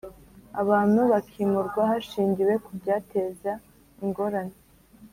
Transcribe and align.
Abantu 0.61 0.99
bakimurwa 1.11 1.81
hashingiwe 1.91 2.53
ku 2.63 2.69
byateza 2.79 3.51
ingorane 4.03 4.57